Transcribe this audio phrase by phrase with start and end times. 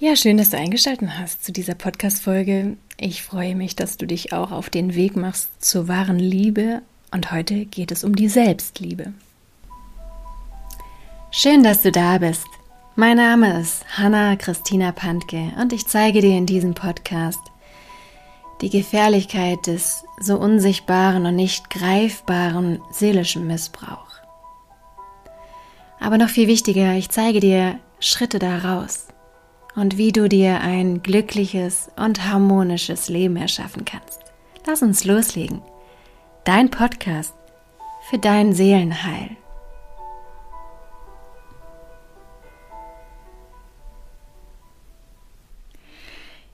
[0.00, 2.76] Ja, schön, dass du eingeschaltet hast zu dieser Podcast-Folge.
[2.98, 6.82] Ich freue mich, dass du dich auch auf den Weg machst zur wahren Liebe.
[7.12, 9.12] Und heute geht es um die Selbstliebe.
[11.30, 12.44] Schön, dass du da bist.
[12.96, 17.40] Mein Name ist Hanna Christina Pantke und ich zeige dir in diesem Podcast
[18.62, 24.20] die Gefährlichkeit des so unsichtbaren und nicht greifbaren seelischen Missbrauchs.
[26.00, 29.03] Aber noch viel wichtiger, ich zeige dir Schritte daraus
[29.74, 34.20] und wie du dir ein glückliches und harmonisches Leben erschaffen kannst.
[34.66, 35.62] Lass uns loslegen.
[36.44, 37.34] Dein Podcast
[38.08, 39.36] für dein Seelenheil.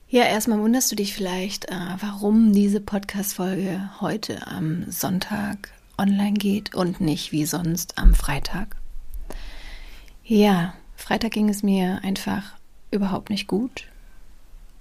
[0.07, 6.75] Ja, erstmal wunderst du dich vielleicht, äh, warum diese Podcast-Folge heute am Sonntag online geht
[6.75, 8.75] und nicht wie sonst am Freitag.
[10.25, 12.55] Ja, Freitag ging es mir einfach
[12.91, 13.87] überhaupt nicht gut.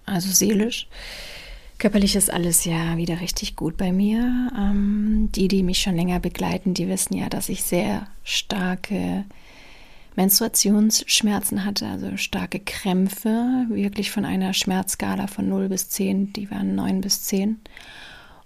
[0.07, 0.89] Also seelisch.
[1.79, 4.51] Körperlich ist alles ja wieder richtig gut bei mir.
[4.57, 9.25] Ähm, die, die mich schon länger begleiten, die wissen ja, dass ich sehr starke
[10.17, 16.75] Menstruationsschmerzen hatte, also starke Krämpfe, wirklich von einer Schmerzskala von 0 bis 10, die waren
[16.75, 17.59] 9 bis 10.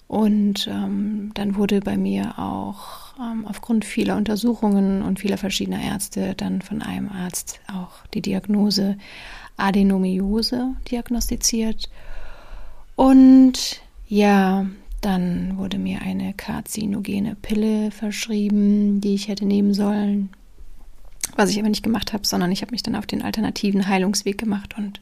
[0.07, 6.35] Und ähm, dann wurde bei mir auch ähm, aufgrund vieler Untersuchungen und vieler verschiedener Ärzte
[6.35, 8.97] dann von einem Arzt auch die Diagnose
[9.57, 11.89] Adenomiose diagnostiziert.
[12.97, 14.67] Und ja,
[15.01, 20.31] dann wurde mir eine karzinogene Pille verschrieben, die ich hätte nehmen sollen.
[21.37, 24.39] Was ich aber nicht gemacht habe, sondern ich habe mich dann auf den alternativen Heilungsweg
[24.39, 25.01] gemacht und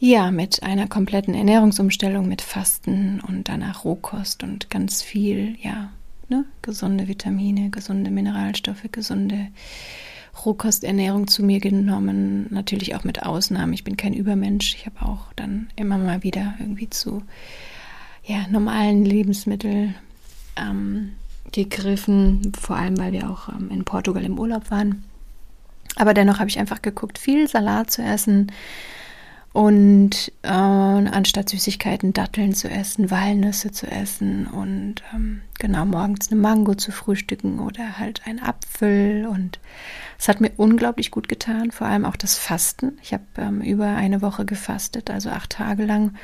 [0.00, 5.90] ja, mit einer kompletten Ernährungsumstellung, mit Fasten und danach Rohkost und ganz viel, ja,
[6.30, 9.48] ne, gesunde Vitamine, gesunde Mineralstoffe, gesunde
[10.44, 13.74] Rohkosternährung zu mir genommen, natürlich auch mit Ausnahmen.
[13.74, 14.74] Ich bin kein Übermensch.
[14.74, 17.22] Ich habe auch dann immer mal wieder irgendwie zu
[18.24, 19.96] ja, normalen Lebensmitteln
[20.56, 21.12] ähm,
[21.52, 25.04] gegriffen, vor allem weil wir auch ähm, in Portugal im Urlaub waren.
[25.96, 28.50] Aber dennoch habe ich einfach geguckt, viel Salat zu essen,
[29.52, 36.40] und äh, anstatt Süßigkeiten Datteln zu essen, Walnüsse zu essen und ähm, genau morgens eine
[36.40, 39.26] Mango zu frühstücken oder halt ein Apfel.
[39.26, 39.58] Und
[40.18, 42.98] es hat mir unglaublich gut getan, vor allem auch das Fasten.
[43.02, 46.14] Ich habe ähm, über eine Woche gefastet, also acht Tage lang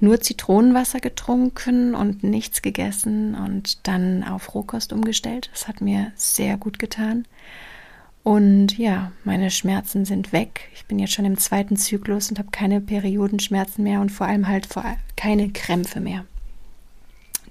[0.00, 5.50] nur Zitronenwasser getrunken und nichts gegessen und dann auf Rohkost umgestellt.
[5.52, 7.26] Das hat mir sehr gut getan.
[8.26, 10.68] Und ja, meine Schmerzen sind weg.
[10.74, 14.48] Ich bin jetzt schon im zweiten Zyklus und habe keine Periodenschmerzen mehr und vor allem
[14.48, 14.68] halt
[15.14, 16.24] keine Krämpfe mehr.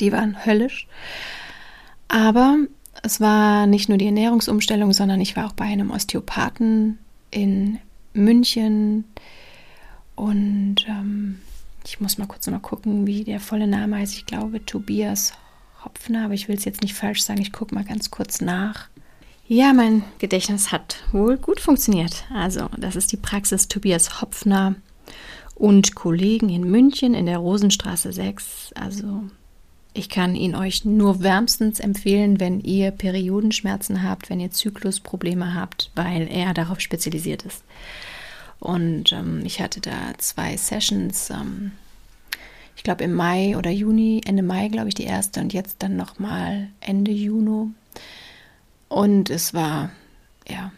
[0.01, 0.89] Die waren höllisch.
[2.09, 2.57] Aber
[3.03, 6.97] es war nicht nur die Ernährungsumstellung, sondern ich war auch bei einem Osteopathen
[7.31, 7.79] in
[8.13, 9.05] München.
[10.15, 11.39] Und ähm,
[11.85, 14.13] ich muss mal kurz mal gucken, wie der volle Name heißt.
[14.13, 15.31] Ich glaube Tobias
[15.85, 17.41] Hopfner, aber ich will es jetzt nicht falsch sagen.
[17.41, 18.89] Ich gucke mal ganz kurz nach.
[19.47, 22.25] Ja, mein Gedächtnis hat wohl gut funktioniert.
[22.33, 24.73] Also, das ist die Praxis Tobias Hopfner
[25.53, 28.71] und Kollegen in München in der Rosenstraße 6.
[28.73, 29.25] Also,
[29.93, 35.91] ich kann ihn euch nur wärmstens empfehlen, wenn ihr Periodenschmerzen habt, wenn ihr Zyklusprobleme habt,
[35.93, 37.63] weil er darauf spezialisiert ist.
[38.59, 41.29] Und ähm, ich hatte da zwei Sessions.
[41.29, 41.71] Ähm,
[42.75, 45.95] ich glaube im Mai oder Juni, Ende Mai, glaube ich, die erste und jetzt dann
[45.95, 47.69] nochmal Ende Juni
[48.89, 49.89] und es war,
[50.47, 50.71] ja,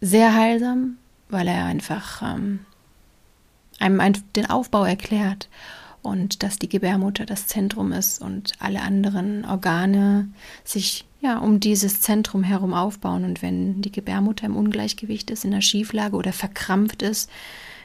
[0.00, 0.98] sehr heilsam,
[1.28, 2.60] weil er einfach ähm,
[3.78, 5.48] einem den Aufbau erklärt
[6.02, 10.28] und dass die Gebärmutter das Zentrum ist und alle anderen Organe
[10.64, 13.24] sich ja um dieses Zentrum herum aufbauen.
[13.24, 17.28] Und wenn die Gebärmutter im Ungleichgewicht ist, in der Schieflage oder verkrampft ist,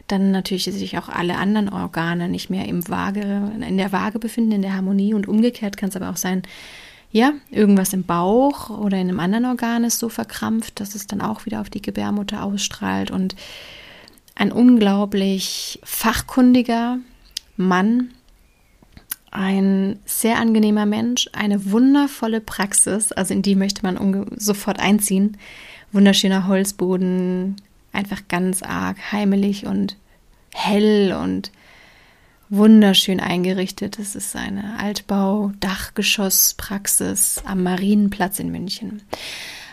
[0.07, 4.51] dann natürlich sich auch alle anderen Organe nicht mehr im Waage, in der Waage befinden,
[4.51, 5.13] in der Harmonie.
[5.13, 6.43] Und umgekehrt kann es aber auch sein,
[7.11, 11.21] ja, irgendwas im Bauch oder in einem anderen Organ ist so verkrampft, dass es dann
[11.21, 13.11] auch wieder auf die Gebärmutter ausstrahlt.
[13.11, 13.35] Und
[14.35, 16.99] ein unglaublich fachkundiger
[17.57, 18.11] Mann,
[19.29, 25.37] ein sehr angenehmer Mensch, eine wundervolle Praxis, also in die möchte man sofort einziehen.
[25.91, 27.57] Wunderschöner Holzboden,
[27.91, 29.97] einfach ganz arg heimelig und
[30.53, 31.51] hell und
[32.51, 33.97] wunderschön eingerichtet.
[33.97, 39.01] Es ist eine Altbau-Dachgeschosspraxis am Marienplatz in München.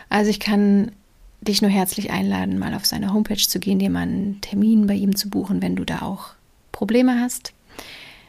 [0.08, 0.92] Also ich kann
[1.40, 4.94] dich nur herzlich einladen, mal auf seine Homepage zu gehen, dir mal einen Termin bei
[4.94, 6.30] ihm zu buchen, wenn du da auch
[6.72, 7.52] Probleme hast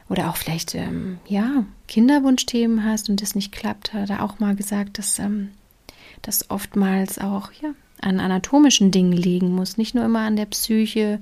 [0.09, 4.55] oder auch vielleicht ähm, ja Kinderwunschthemen hast und das nicht klappt, hat er auch mal
[4.55, 5.49] gesagt, dass ähm,
[6.21, 11.19] das oftmals auch ja an anatomischen Dingen liegen muss, nicht nur immer an der Psyche.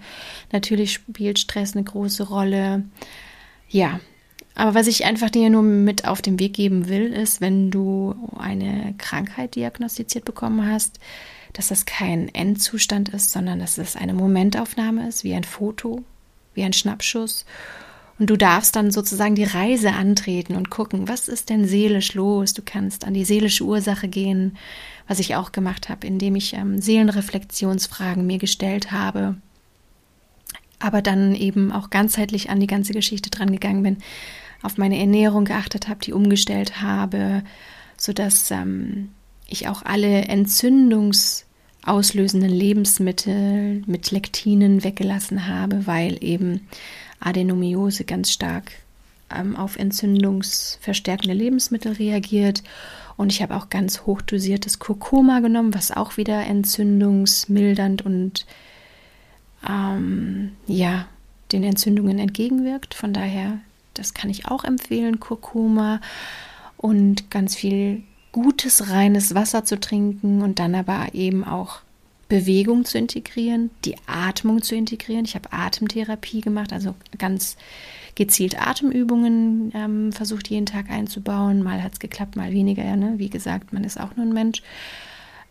[0.51, 2.83] Natürlich spielt Stress eine große Rolle.
[3.69, 3.99] Ja,
[4.55, 8.15] aber was ich einfach dir nur mit auf den Weg geben will, ist, wenn du
[8.37, 10.99] eine Krankheit diagnostiziert bekommen hast,
[11.53, 16.03] dass das kein Endzustand ist, sondern dass es eine Momentaufnahme ist, wie ein Foto,
[16.53, 17.45] wie ein Schnappschuss.
[18.19, 22.53] Und du darfst dann sozusagen die Reise antreten und gucken, was ist denn seelisch los?
[22.53, 24.57] Du kannst an die seelische Ursache gehen,
[25.07, 29.35] was ich auch gemacht habe, indem ich ähm, Seelenreflexionsfragen mir gestellt habe,
[30.79, 33.97] aber dann eben auch ganzheitlich an die ganze Geschichte dran gegangen bin,
[34.63, 37.43] auf meine Ernährung geachtet habe, die umgestellt habe,
[37.97, 39.09] sodass ähm,
[39.47, 46.67] ich auch alle entzündungsauslösenden Lebensmittel mit Lektinen weggelassen habe, weil eben
[47.19, 48.71] Adenomiose ganz stark
[49.33, 52.63] ähm, auf entzündungsverstärkende Lebensmittel reagiert.
[53.15, 58.45] Und ich habe auch ganz hochdosiertes Kurkuma genommen, was auch wieder entzündungsmildernd und
[59.67, 61.07] ähm, ja,
[61.51, 62.93] den Entzündungen entgegenwirkt.
[62.93, 63.59] Von daher,
[63.93, 65.99] das kann ich auch empfehlen, Kurkuma
[66.77, 71.79] und ganz viel gutes, reines Wasser zu trinken und dann aber eben auch
[72.29, 75.25] Bewegung zu integrieren, die Atmung zu integrieren.
[75.25, 77.57] Ich habe Atemtherapie gemacht, also ganz
[78.15, 81.63] gezielt Atemübungen ähm, versucht jeden Tag einzubauen.
[81.63, 82.83] Mal hat es geklappt, mal weniger.
[82.83, 83.13] Ja, ne?
[83.17, 84.61] Wie gesagt, man ist auch nur ein Mensch.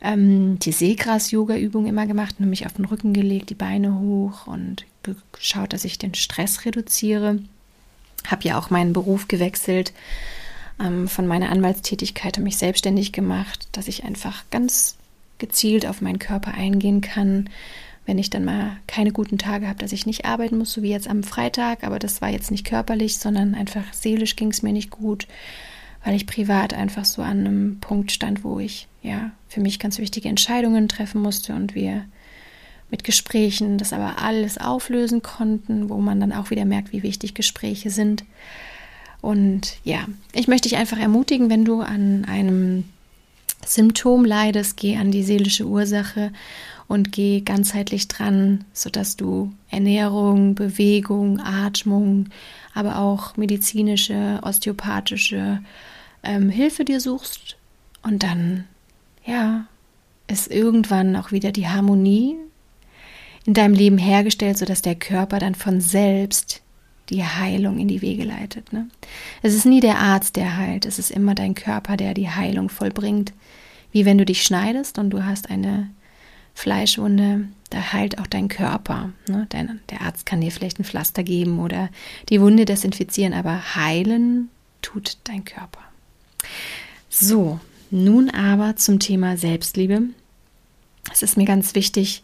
[0.03, 4.85] Ähm, die Seegras-Yoga-Übung immer gemacht, nämlich auf den Rücken gelegt, die Beine hoch und
[5.33, 7.39] geschaut, dass ich den Stress reduziere.
[8.27, 9.93] Habe ja auch meinen Beruf gewechselt
[10.81, 14.97] ähm, von meiner Anwaltstätigkeit, habe mich selbstständig gemacht, dass ich einfach ganz
[15.39, 17.49] gezielt auf meinen Körper eingehen kann,
[18.07, 20.91] wenn ich dann mal keine guten Tage habe, dass ich nicht arbeiten muss, so wie
[20.91, 24.73] jetzt am Freitag, aber das war jetzt nicht körperlich, sondern einfach seelisch ging es mir
[24.73, 25.27] nicht gut,
[26.05, 29.99] weil ich privat einfach so an einem Punkt stand, wo ich ja für mich ganz
[29.99, 32.05] wichtige Entscheidungen treffen musste und wir
[32.91, 37.35] mit Gesprächen das aber alles auflösen konnten, wo man dann auch wieder merkt, wie wichtig
[37.35, 38.25] Gespräche sind.
[39.21, 42.85] Und ja, ich möchte dich einfach ermutigen, wenn du an einem
[43.67, 46.33] Symptom leidest, geh an die seelische Ursache
[46.89, 52.29] und geh ganzheitlich dran, sodass du Ernährung, Bewegung, Atmung,
[52.75, 55.61] aber auch medizinische, osteopathische
[56.23, 57.57] ähm, Hilfe dir suchst.
[58.03, 58.65] Und dann,
[59.25, 59.67] ja,
[60.29, 62.37] ist irgendwann auch wieder die Harmonie
[63.47, 66.63] in deinem Leben hergestellt, sodass der Körper dann von selbst
[67.11, 68.73] die Heilung in die Wege leitet.
[68.73, 68.89] Ne?
[69.43, 72.69] Es ist nie der Arzt, der heilt, es ist immer dein Körper, der die Heilung
[72.69, 73.33] vollbringt.
[73.93, 75.91] Wie wenn du dich schneidest und du hast eine
[76.55, 79.13] Fleischwunde, da heilt auch dein Körper.
[79.29, 79.47] Ne?
[79.51, 81.91] Dein, der Arzt kann dir vielleicht ein Pflaster geben oder
[82.29, 84.49] die Wunde desinfizieren, aber heilen
[84.83, 85.81] tut dein Körper.
[87.09, 87.61] So,
[87.91, 90.03] nun aber zum Thema Selbstliebe.
[91.13, 92.23] Es ist mir ganz wichtig,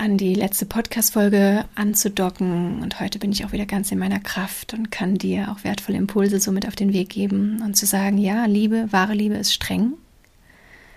[0.00, 2.82] an die letzte Podcast-Folge anzudocken.
[2.82, 5.98] Und heute bin ich auch wieder ganz in meiner Kraft und kann dir auch wertvolle
[5.98, 9.92] Impulse somit auf den Weg geben und zu sagen, ja, Liebe, wahre Liebe ist streng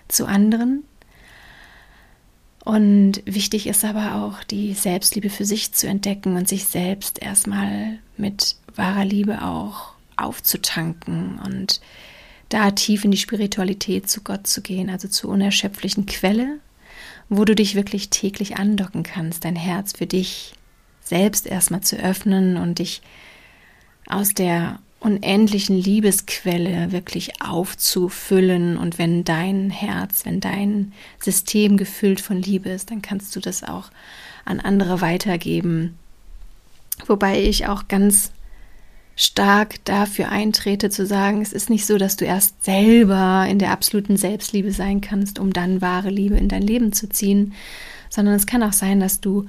[0.08, 0.84] zu anderen.
[2.64, 7.98] Und wichtig ist aber auch, die Selbstliebe für sich zu entdecken und sich selbst erstmal
[8.16, 11.82] mit wahrer Liebe auch aufzutanken und
[12.48, 16.60] da tief in die Spiritualität zu Gott zu gehen, also zur unerschöpflichen Quelle
[17.28, 20.54] wo du dich wirklich täglich andocken kannst, dein Herz für dich
[21.02, 23.02] selbst erstmal zu öffnen und dich
[24.06, 28.78] aus der unendlichen Liebesquelle wirklich aufzufüllen.
[28.78, 33.62] Und wenn dein Herz, wenn dein System gefüllt von Liebe ist, dann kannst du das
[33.62, 33.90] auch
[34.46, 35.98] an andere weitergeben.
[37.06, 38.32] Wobei ich auch ganz
[39.16, 43.70] stark dafür eintrete, zu sagen, es ist nicht so, dass du erst selber in der
[43.70, 47.54] absoluten Selbstliebe sein kannst, um dann wahre Liebe in dein Leben zu ziehen,
[48.10, 49.46] sondern es kann auch sein, dass du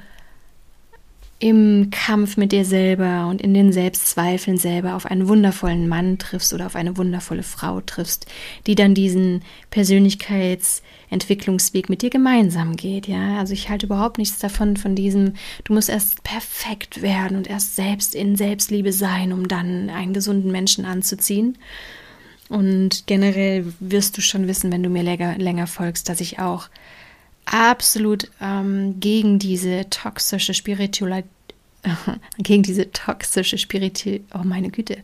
[1.40, 6.54] im Kampf mit dir selber und in den Selbstzweifeln selber auf einen wundervollen Mann triffst
[6.54, 8.26] oder auf eine wundervolle Frau triffst,
[8.68, 13.38] die dann diesen Persönlichkeitsentwicklungsweg mit dir gemeinsam geht, ja?
[13.38, 15.34] Also ich halte überhaupt nichts davon von diesem
[15.66, 20.54] du musst erst perfekt werden und erst selbst in Selbstliebe sein, um dann einen gesunden
[20.54, 21.58] Menschen anzuziehen.
[22.48, 26.70] Und generell wirst du schon wissen, wenn du mir länger, länger folgst, dass ich auch
[27.46, 31.30] absolut ähm, gegen diese toxische Spiritualität,
[32.40, 34.98] gegen diese toxische Spiritualität, oh meine Güte,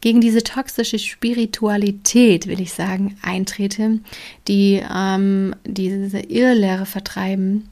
[0.00, 4.00] gegen diese toxische Spiritualität, will ich sagen, eintrete,
[4.48, 7.68] die ähm, diese Irrlehre vertreiben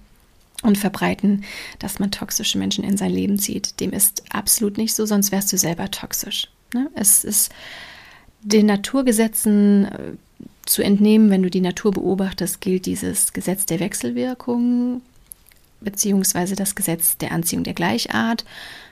[0.62, 1.44] und verbreiten,
[1.78, 3.80] dass man toxische Menschen in sein Leben zieht.
[3.80, 6.48] Dem ist absolut nicht so, sonst wärst du selber toxisch.
[6.72, 6.88] Ne?
[6.94, 7.50] Es ist
[8.42, 10.12] den Naturgesetzen äh,
[10.66, 15.02] zu entnehmen, wenn du die Natur beobachtest, gilt dieses Gesetz der Wechselwirkung
[15.80, 18.44] beziehungsweise das Gesetz der Anziehung der Gleichart.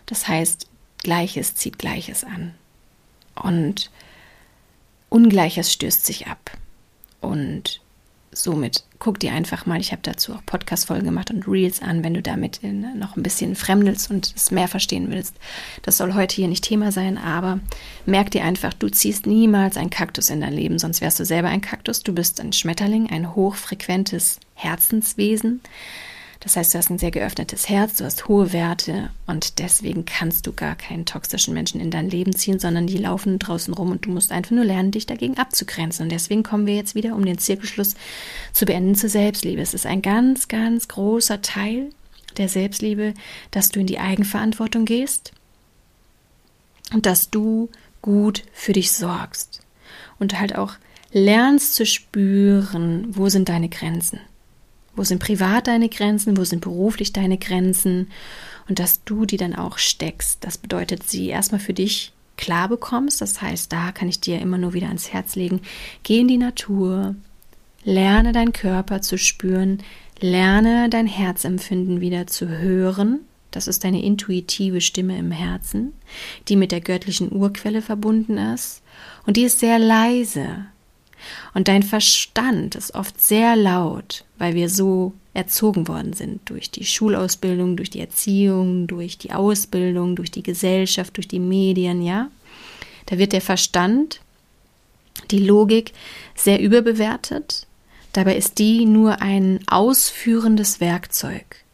[0.07, 0.67] Das heißt,
[0.99, 2.55] Gleiches zieht Gleiches an.
[3.35, 3.91] Und
[5.11, 6.51] Ungleiches stößt sich ab.
[7.21, 7.81] Und
[8.33, 12.14] somit guck dir einfach mal, ich habe dazu auch Podcast-Folgen gemacht und Reels an, wenn
[12.14, 15.37] du damit in, noch ein bisschen fremdelst und es mehr verstehen willst.
[15.83, 17.61] Das soll heute hier nicht Thema sein, aber
[18.07, 21.49] merk dir einfach, du ziehst niemals einen Kaktus in dein Leben, sonst wärst du selber
[21.49, 22.02] ein Kaktus.
[22.02, 25.61] Du bist ein Schmetterling, ein hochfrequentes Herzenswesen.
[26.40, 30.47] Das heißt, du hast ein sehr geöffnetes Herz, du hast hohe Werte und deswegen kannst
[30.47, 34.07] du gar keinen toxischen Menschen in dein Leben ziehen, sondern die laufen draußen rum und
[34.07, 36.04] du musst einfach nur lernen, dich dagegen abzugrenzen.
[36.04, 37.97] Und deswegen kommen wir jetzt wieder, um den Zirkelschluss
[38.52, 39.61] zu beenden, zur Selbstliebe.
[39.61, 41.90] Es ist ein ganz, ganz großer Teil
[42.37, 43.14] der Selbstliebe,
[43.50, 45.33] dass du in die Eigenverantwortung gehst
[46.92, 47.68] und dass du
[48.00, 49.61] gut für dich sorgst
[50.21, 50.75] und halt auch
[51.11, 54.21] lernst zu spüren, wo sind deine Grenzen.
[54.99, 56.37] Wo sind privat deine Grenzen?
[56.37, 58.09] Wo sind beruflich deine Grenzen?
[58.69, 60.45] Und dass du die dann auch steckst.
[60.45, 63.21] Das bedeutet, sie erstmal für dich klar bekommst.
[63.21, 65.61] Das heißt, da kann ich dir immer nur wieder ans Herz legen.
[66.02, 67.14] Geh in die Natur.
[67.85, 69.85] Lerne deinen Körper zu spüren.
[70.19, 73.21] Lerne dein Herzempfinden wieder zu hören.
[73.52, 75.93] Das ist deine intuitive Stimme im Herzen,
[76.49, 78.83] die mit der göttlichen Urquelle verbunden ist.
[79.26, 80.67] Und die ist sehr leise.
[81.55, 86.85] Und dein Verstand ist oft sehr laut, weil wir so erzogen worden sind durch die
[86.85, 92.29] Schulausbildung, durch die Erziehung, durch die Ausbildung, durch die Gesellschaft, durch die Medien, ja.
[93.07, 94.21] Da wird der Verstand,
[95.31, 95.93] die Logik
[96.35, 97.67] sehr überbewertet.
[98.13, 101.65] Dabei ist die nur ein ausführendes Werkzeug.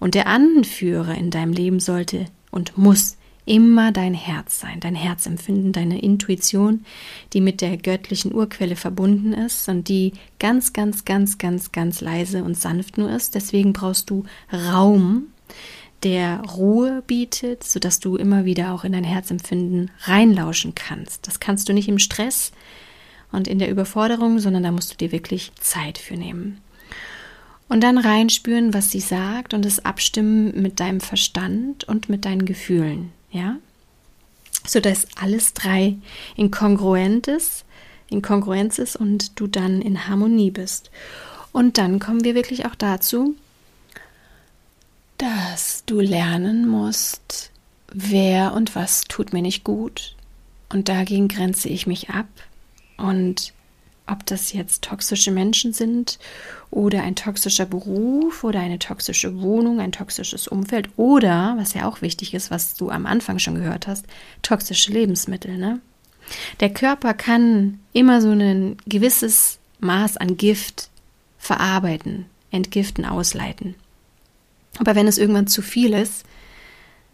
[0.00, 5.72] Und der Anführer in deinem Leben sollte und muss immer dein Herz sein, dein Herzempfinden,
[5.72, 6.84] deine Intuition,
[7.32, 12.42] die mit der göttlichen Urquelle verbunden ist und die ganz, ganz, ganz, ganz, ganz leise
[12.42, 13.34] und sanft nur ist.
[13.34, 15.28] Deswegen brauchst du Raum,
[16.02, 21.26] der Ruhe bietet, sodass du immer wieder auch in dein Herzempfinden reinlauschen kannst.
[21.26, 22.52] Das kannst du nicht im Stress
[23.32, 26.60] und in der Überforderung, sondern da musst du dir wirklich Zeit für nehmen.
[27.68, 32.44] Und dann reinspüren, was sie sagt und es abstimmen mit deinem Verstand und mit deinen
[32.44, 33.56] Gefühlen ja,
[34.66, 35.96] so dass alles drei
[36.36, 37.64] inkongruent ist,
[38.08, 40.90] inkongruenz ist und du dann in Harmonie bist.
[41.52, 43.34] Und dann kommen wir wirklich auch dazu,
[45.18, 47.50] dass du lernen musst,
[47.92, 50.16] wer und was tut mir nicht gut.
[50.68, 52.28] Und dagegen grenze ich mich ab.
[52.96, 53.52] Und
[54.06, 56.18] ob das jetzt toxische Menschen sind
[56.70, 62.02] oder ein toxischer Beruf oder eine toxische Wohnung, ein toxisches Umfeld oder, was ja auch
[62.02, 64.04] wichtig ist, was du am Anfang schon gehört hast,
[64.42, 65.56] toxische Lebensmittel.
[65.56, 65.80] Ne?
[66.60, 70.90] Der Körper kann immer so ein gewisses Maß an Gift
[71.38, 73.74] verarbeiten, entgiften, ausleiten.
[74.78, 76.24] Aber wenn es irgendwann zu viel ist,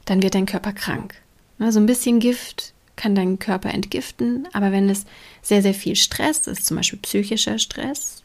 [0.06, 1.14] dann wird dein Körper krank.
[1.58, 5.06] Ne, so ein bisschen Gift kann deinen Körper entgiften, aber wenn es
[5.40, 8.22] sehr, sehr viel Stress ist, zum Beispiel psychischer Stress,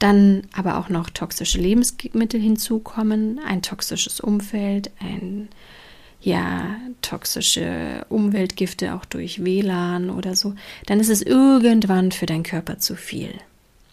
[0.00, 5.48] dann aber auch noch toxische Lebensmittel hinzukommen, ein toxisches Umfeld, ein
[6.20, 10.54] ja, toxische Umweltgifte auch durch WLAN oder so,
[10.86, 13.32] dann ist es irgendwann für deinen Körper zu viel.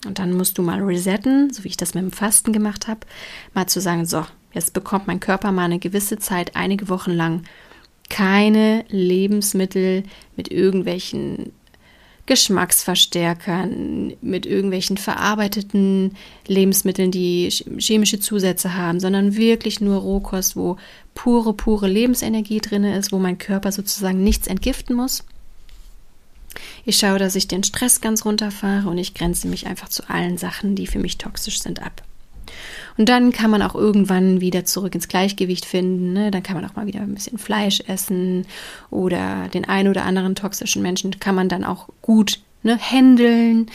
[0.06, 3.02] Und dann musst du mal resetten, so wie ich das mit dem Fasten gemacht habe,
[3.54, 7.44] mal zu sagen, so, jetzt bekommt mein Körper mal eine gewisse Zeit, einige Wochen lang
[8.10, 10.04] keine Lebensmittel
[10.36, 11.52] mit irgendwelchen
[12.28, 17.50] Geschmacksverstärkern, mit irgendwelchen verarbeiteten Lebensmitteln, die
[17.80, 20.76] chemische Zusätze haben, sondern wirklich nur Rohkost, wo
[21.16, 25.24] pure, pure Lebensenergie drin ist, wo mein Körper sozusagen nichts entgiften muss.
[26.86, 30.38] Ich schaue, dass ich den Stress ganz runterfahre und ich grenze mich einfach zu allen
[30.38, 32.04] Sachen, die für mich toxisch sind, ab.
[32.98, 36.14] Und dann kann man auch irgendwann wieder zurück ins Gleichgewicht finden.
[36.14, 36.32] Ne?
[36.32, 38.46] Dann kann man auch mal wieder ein bisschen Fleisch essen
[38.90, 43.68] oder den einen oder anderen toxischen Menschen kann man dann auch gut ne, handeln.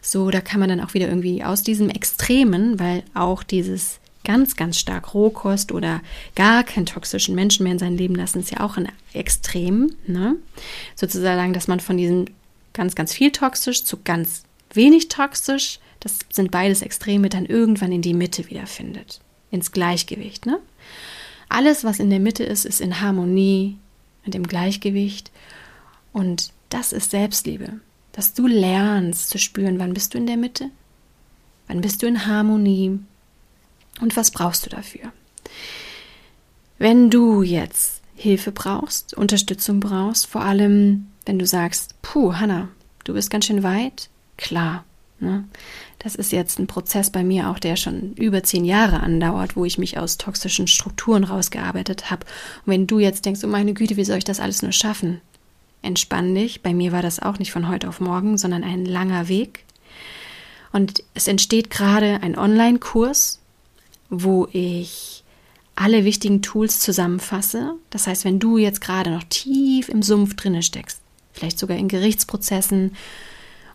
[0.00, 4.56] So, da kann man dann auch wieder irgendwie aus diesem Extremen, weil auch dieses ganz,
[4.56, 6.00] ganz stark Rohkost oder
[6.34, 9.94] gar keinen toxischen Menschen mehr in sein Leben lassen, ist ja auch ein Extrem.
[10.06, 10.36] Ne?
[10.94, 12.26] Sozusagen, dass man von diesem
[12.74, 18.02] ganz, ganz viel toxisch zu ganz wenig toxisch das sind beides Extreme, dann irgendwann in
[18.02, 19.20] die Mitte wiederfindet.
[19.50, 20.46] Ins Gleichgewicht.
[20.46, 20.60] Ne?
[21.48, 23.78] Alles, was in der Mitte ist, ist in Harmonie
[24.26, 25.30] und im Gleichgewicht.
[26.12, 27.80] Und das ist Selbstliebe.
[28.12, 30.70] Dass du lernst zu spüren, wann bist du in der Mitte,
[31.68, 32.98] wann bist du in Harmonie
[34.00, 35.12] und was brauchst du dafür.
[36.78, 42.68] Wenn du jetzt Hilfe brauchst, Unterstützung brauchst, vor allem wenn du sagst, puh, Hanna,
[43.04, 44.84] du bist ganz schön weit, klar?
[45.98, 49.64] Das ist jetzt ein Prozess bei mir auch, der schon über zehn Jahre andauert, wo
[49.64, 52.24] ich mich aus toxischen Strukturen rausgearbeitet habe.
[52.64, 55.20] Und wenn du jetzt denkst, oh meine Güte, wie soll ich das alles nur schaffen?
[55.82, 56.62] Entspann dich.
[56.62, 59.64] Bei mir war das auch nicht von heute auf morgen, sondern ein langer Weg.
[60.72, 63.40] Und es entsteht gerade ein Online-Kurs,
[64.10, 65.24] wo ich
[65.74, 67.74] alle wichtigen Tools zusammenfasse.
[67.90, 71.00] Das heißt, wenn du jetzt gerade noch tief im Sumpf drinne steckst,
[71.32, 72.96] vielleicht sogar in Gerichtsprozessen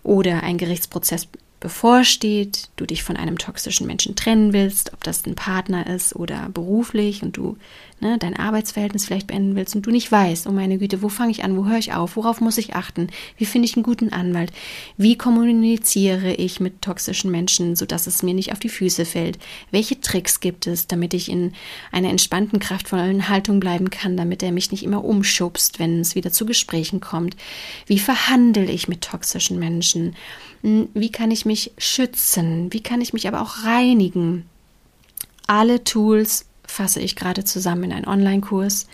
[0.04, 1.28] oder ein Gerichtsprozess
[1.60, 6.50] bevorsteht, du dich von einem toxischen Menschen trennen willst, ob das ein Partner ist oder
[6.50, 7.58] beruflich und du
[8.04, 11.32] ne, dein Arbeitsverhältnis vielleicht beenden willst und du nicht weißt, oh meine Güte, wo fange
[11.32, 13.08] ich an, wo höre ich auf, worauf muss ich achten,
[13.38, 14.52] wie finde ich einen guten Anwalt,
[14.98, 19.40] wie kommuniziere ich mit toxischen Menschen, sodass es mir nicht auf die Füße fällt,
[19.72, 21.54] welche Tricks gibt es, damit ich in
[21.92, 26.32] einer entspannten, kraftvollen Haltung bleiben kann, damit er mich nicht immer umschubst, wenn es wieder
[26.32, 27.36] zu Gesprächen kommt,
[27.88, 30.16] wie verhandle ich mit toxischen Menschen,
[30.62, 34.46] hm, wie kann ich mich schützen, wie kann ich mich aber auch reinigen.
[35.48, 38.88] Alle Tools fasse ich gerade zusammen in einen Online-Kurs.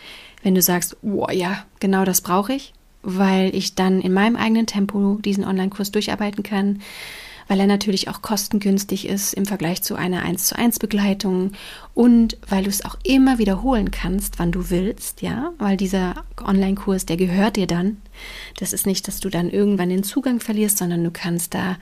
[0.43, 4.67] Wenn du sagst, oh ja, genau das brauche ich, weil ich dann in meinem eigenen
[4.67, 6.81] Tempo diesen Online-Kurs durcharbeiten kann,
[7.47, 11.53] weil er natürlich auch kostengünstig ist im Vergleich zu einer 1 zu 1 Begleitung
[11.95, 17.05] und weil du es auch immer wiederholen kannst, wann du willst, ja, weil dieser Online-Kurs,
[17.05, 17.97] der gehört dir dann.
[18.59, 21.77] Das ist nicht, dass du dann irgendwann den Zugang verlierst, sondern du kannst da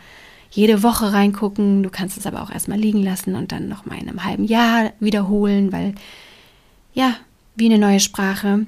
[0.52, 1.84] jede Woche reingucken.
[1.84, 4.46] Du kannst es aber auch erstmal liegen lassen und dann noch mal in einem halben
[4.46, 5.96] Jahr wiederholen, weil
[6.94, 7.16] ja,
[7.56, 8.66] wie eine neue Sprache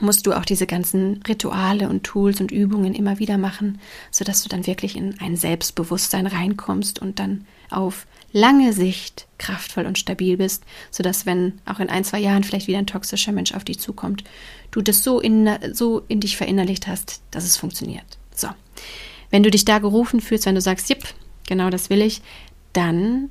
[0.00, 4.48] musst du auch diese ganzen Rituale und Tools und Übungen immer wieder machen, sodass du
[4.48, 10.64] dann wirklich in ein Selbstbewusstsein reinkommst und dann auf lange Sicht kraftvoll und stabil bist,
[10.90, 14.24] sodass wenn auch in ein, zwei Jahren vielleicht wieder ein toxischer Mensch auf dich zukommt,
[14.70, 18.18] du das so in, so in dich verinnerlicht hast, dass es funktioniert.
[18.34, 18.48] So.
[19.30, 21.04] Wenn du dich da gerufen fühlst, wenn du sagst, jipp,
[21.46, 22.22] genau das will ich,
[22.72, 23.30] dann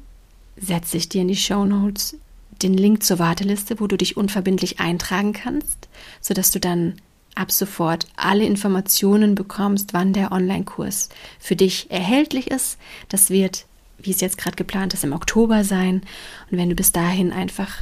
[0.58, 2.18] setze ich dir in die Show Notes
[2.62, 5.88] den Link zur Warteliste, wo du dich unverbindlich eintragen kannst,
[6.22, 6.96] sodass du dann
[7.36, 11.10] ab sofort alle Informationen bekommst, wann der Online-Kurs
[11.40, 12.78] für dich erhältlich ist.
[13.08, 13.66] Das wird,
[13.98, 16.02] wie es jetzt gerade geplant ist, im Oktober sein.
[16.52, 17.78] Und wenn du bis dahin einfach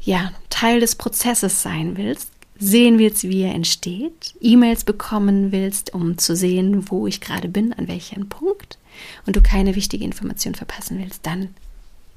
[0.00, 6.18] ja, Teil des Prozesses sein willst, sehen willst, wie er entsteht, E-Mails bekommen willst, um
[6.18, 8.78] zu sehen, wo ich gerade bin, an welchem Punkt
[9.26, 11.54] und du keine wichtige Information verpassen willst, dann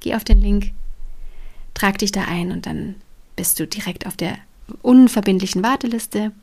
[0.01, 0.71] geh auf den Link,
[1.73, 2.95] trag dich da ein und dann
[3.37, 4.37] bist du direkt auf der
[4.81, 6.33] unverbindlichen Warteliste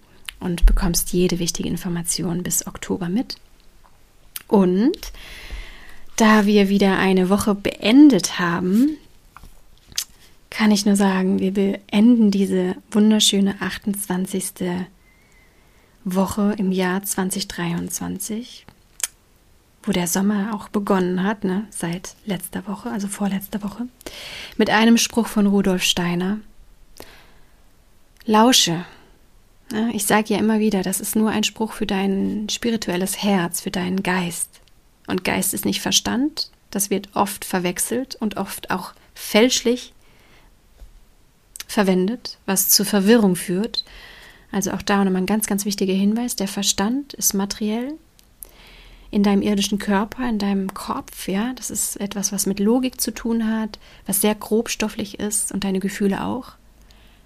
[0.40, 3.36] und bekommst jede wichtige Information bis Oktober mit.
[4.48, 5.12] Und
[6.16, 8.96] da wir wieder eine Woche beendet haben,
[10.50, 14.52] kann ich nur sagen, wir beenden diese wunderschöne 28.
[16.04, 18.66] Woche im Jahr 2023,
[19.82, 23.86] wo der Sommer auch begonnen hat, ne, seit letzter Woche, also vorletzter Woche,
[24.56, 26.40] mit einem Spruch von Rudolf Steiner.
[28.24, 28.84] Lausche.
[29.92, 33.70] Ich sage ja immer wieder, das ist nur ein Spruch für dein spirituelles Herz, für
[33.70, 34.60] deinen Geist.
[35.06, 39.92] Und Geist ist nicht Verstand, das wird oft verwechselt und oft auch fälschlich
[41.70, 43.84] verwendet, was zur Verwirrung führt.
[44.50, 46.34] Also auch da nochmal ein ganz, ganz wichtiger Hinweis.
[46.34, 47.94] Der Verstand ist materiell
[49.12, 51.52] in deinem irdischen Körper, in deinem Kopf, ja.
[51.54, 55.78] Das ist etwas, was mit Logik zu tun hat, was sehr grobstofflich ist und deine
[55.78, 56.52] Gefühle auch.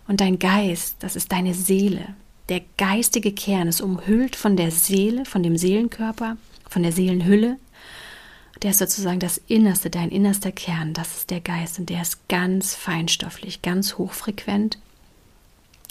[0.07, 2.15] Und dein Geist, das ist deine Seele.
[2.51, 6.37] Der geistige Kern ist umhüllt von der Seele, von dem Seelenkörper,
[6.69, 7.57] von der Seelenhülle
[8.64, 12.27] der ist sozusagen das Innerste, dein innerster Kern, das ist der Geist und der ist
[12.29, 14.79] ganz feinstofflich, ganz hochfrequent.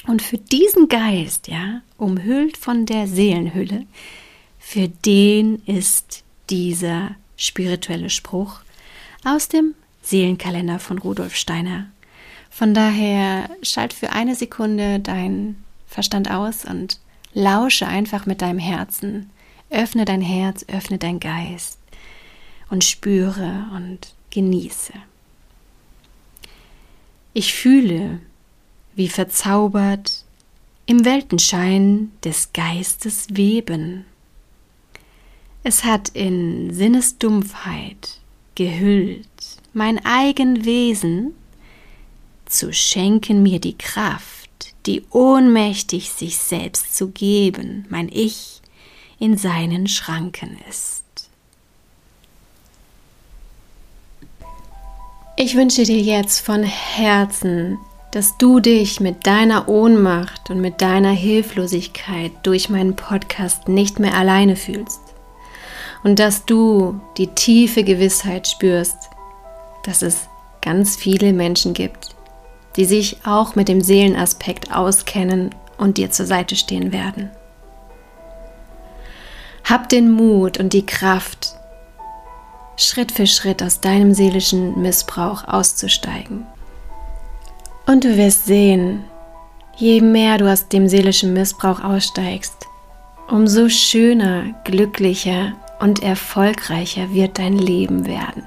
[0.07, 3.86] Und für diesen Geist, ja, umhüllt von der Seelenhülle,
[4.57, 8.62] für den ist dieser spirituelle Spruch
[9.23, 11.86] aus dem Seelenkalender von Rudolf Steiner.
[12.49, 16.99] Von daher schalt für eine Sekunde dein Verstand aus und
[17.36, 19.29] lausche einfach mit deinem Herzen.
[19.69, 21.77] Öffne dein Herz, öffne dein Geist
[22.73, 24.93] und spüre und genieße.
[27.36, 28.19] Ich fühle,
[28.95, 30.25] wie verzaubert
[30.88, 34.05] im Weltenschein des Geistes weben.
[35.63, 38.19] Es hat in Sinnesdumpfheit
[38.55, 39.21] gehüllt
[39.73, 41.36] mein eigen Wesen,
[42.45, 44.49] zu schenken mir die Kraft,
[44.88, 48.63] die ohnmächtig sich selbst zu geben, mein Ich
[49.19, 51.03] in seinen Schranken ist.
[55.36, 57.80] Ich wünsche dir jetzt von Herzen,
[58.12, 64.13] dass du dich mit deiner Ohnmacht und mit deiner Hilflosigkeit durch meinen Podcast nicht mehr
[64.15, 65.02] alleine fühlst.
[66.04, 69.10] und dass du die tiefe Gewissheit spürst,
[69.86, 70.28] dass es
[70.62, 72.10] ganz viele Menschen gibt,
[72.76, 77.32] die sich auch mit dem Seelenaspekt auskennen und dir zur Seite stehen werden.
[79.63, 81.56] Hab den Mut und die Kraft,
[82.86, 86.46] Schritt für Schritt aus deinem seelischen Missbrauch auszusteigen.
[87.86, 89.06] Und du wirst sehen,
[89.76, 92.67] je mehr du aus dem seelischen Missbrauch aussteigst,
[93.28, 98.43] umso schöner, glücklicher und erfolgreicher wird dein Leben werden.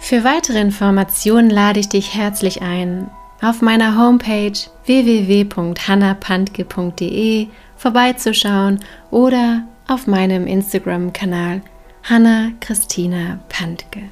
[0.00, 3.10] Für weitere Informationen lade ich dich herzlich ein,
[3.42, 11.62] auf meiner Homepage www.hannapantke.de vorbeizuschauen oder auf meinem Instagram-Kanal
[12.04, 14.10] Hanna Christina Pantke.